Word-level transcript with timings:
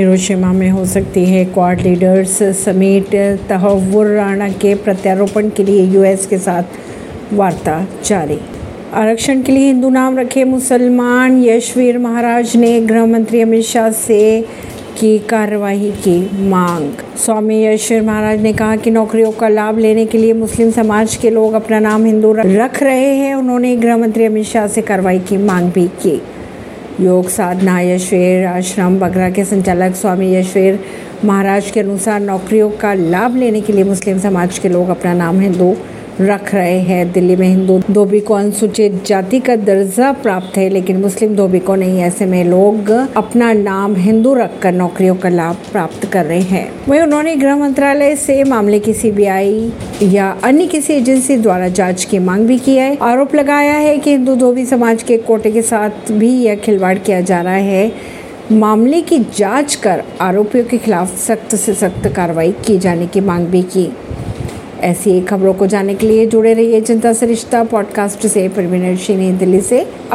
Hiroshima 0.00 0.52
में 0.52 0.70
हो 0.70 0.84
सकती 0.86 1.24
है। 1.24 1.44
क्वाड 1.44 1.80
लीडर्स 1.80 2.42
समेत 2.58 3.14
तहव्वुर 3.48 4.06
राणा 4.06 4.48
के 4.48 4.74
प्रत्यारोपण 4.74 5.48
के 5.48 5.64
लिए 5.64 5.82
यूएस 5.86 6.26
के 6.26 6.38
साथ 6.38 7.34
वार्ता 7.34 7.86
जारी। 8.04 8.38
आरक्षण 8.94 9.42
के 9.42 9.52
लिए 9.52 9.66
हिंदू 9.66 9.88
नाम 9.90 10.18
रखे 10.18 10.44
मुसलमान 10.44 11.42
यशवीर 11.44 11.98
महाराज 11.98 12.56
ने 12.56 12.80
गृह 12.80 13.06
मंत्री 13.06 13.40
अमित 13.40 13.64
शाह 13.64 13.90
से 13.90 14.20
की 15.00 15.18
कार्रवाई 15.18 15.90
की 15.98 16.18
मांग। 16.48 16.90
स्वामी 17.18 17.62
यशवीर 17.64 18.02
महाराज 18.02 18.42
ने 18.42 18.52
कहा 18.52 18.76
कि 18.76 18.90
नौकरियों 18.90 19.32
का 19.32 19.48
लाभ 19.48 19.78
लेने 19.78 20.06
के 20.06 20.18
लिए 20.18 20.32
मुस्लिम 20.32 20.70
समाज 20.70 21.16
के 21.16 21.30
लोग 21.30 21.52
अपना 21.52 21.78
नाम 21.80 22.04
हिंदू 22.04 22.32
रख 22.32 22.82
रहे 22.82 23.14
हैं। 23.16 23.34
उन्होंने 23.34 23.76
गृह 23.76 23.96
मंत्री 23.96 24.24
अमित 24.24 24.46
शाह 24.46 24.66
से 24.66 24.82
कार्रवाई 24.82 25.18
की 25.18 25.36
मांग 25.36 25.72
भी 25.72 25.88
की। 26.02 26.20
योग 26.98 27.28
साधना, 27.28 27.80
यशवेर 27.80 28.46
आश्रम, 28.46 28.98
बगरा 28.98 29.28
के 29.30 29.44
संचालक 29.44 29.94
स्वामी 29.94 30.32
यशवेर 30.34 30.78
महाराज 31.24 31.70
के 31.70 31.80
अनुसार 31.80 32.20
नौकरियों 32.20 32.70
का 32.70 32.92
लाभ 32.94 33.36
लेने 33.36 33.60
के 33.60 33.72
लिए 33.72 33.84
मुस्लिम 33.84 34.18
समाज 34.18 34.58
के 34.58 34.68
लोग 34.68 34.88
अपना 34.88 35.12
नाम 35.14 35.40
हिंदू 35.40 35.74
रख 36.20 36.54
रहे 36.54 36.78
हैं। 36.78 37.12
दिल्ली 37.12 37.36
में 37.36 37.46
हिंदू 37.48 37.78
धोबी 37.90 38.20
को 38.20 38.34
अनुसूचित 38.34 39.04
जाति 39.06 39.38
का 39.40 39.56
दर्जा 39.56 40.10
प्राप्त 40.12 40.56
है, 40.56 40.68
लेकिन 40.68 40.96
मुस्लिम 40.96 41.34
धोबी 41.36 41.58
को 41.58 41.74
नहीं। 41.74 42.00
ऐसे 42.00 42.26
में 42.26 42.44
लोग 42.44 42.90
अपना 43.16 43.52
नाम 43.52 43.94
हिंदू 43.96 44.34
रखकर 44.34 44.72
नौकरियों 44.72 45.14
का 45.14 45.28
लाभ 45.28 45.56
प्राप्त 45.72 46.06
कर 46.06 46.26
रहे 46.26 46.40
हैं। 46.40 46.68
वही 46.88 47.00
उन्होंने 47.00 47.36
गृह 47.36 47.56
मंत्रालय 47.56 48.16
से 48.16 48.44
मामले 48.44 48.78
की 48.78 48.94
सीबीआई 48.94 49.72
या 50.02 50.30
अन्य 50.44 50.66
किसी 50.66 50.92
एजेंसी 50.92 51.36
द्वारा 51.36 51.68
जाँच 51.68 52.04
की 52.04 52.18
मांग 52.18 52.46
भी 52.46 52.58
की 52.58 52.76
है। 52.76 52.96
आरोप 53.02 53.34
लगाया 53.34 53.74
है 53.74 53.98
कि 53.98 54.10
हिंदू 54.10 54.36
धोबी 54.36 54.66
समाज 54.66 55.02
के 55.02 55.16
कोटे 55.16 55.50
के 55.50 55.62
साथ 55.62 56.12
भी 56.12 56.30
यह 56.42 56.54
खिलवाड़ 56.54 56.98
किया 56.98 57.20
जा 57.20 57.40
रहा 57.40 57.54
है। 57.54 57.92
मामले 58.52 59.00
की 59.00 59.18
जाँच 59.36 59.74
कर 59.74 60.02
आरोपियों 60.20 60.64
के 60.64 60.78
खिलाफ 60.78 61.18
सख्त 61.18 61.54
से 61.56 61.74
सख्त 61.74 62.08
कार्रवाई 62.08 62.52
की 62.66 62.78
जाने 62.78 63.06
की 63.06 63.20
मांग 63.20 63.46
भी 63.46 63.62
की। 63.62 63.92
ऐसी 64.80 65.20
खबरों 65.20 65.54
को 65.54 65.66
जानने 65.66 65.94
के 65.94 66.06
लिए 66.06 66.26
जुड़े 66.26 66.54
रहिए 66.54 66.80
जनता 66.80 67.12
सरिश्ता 67.12 67.26
रिश्ता 67.26 67.64
पॉडकास्ट 67.64 68.26
से, 68.26 68.48
परवीन 68.48 69.38
दिल्ली 69.38 69.60
से। 69.60 70.00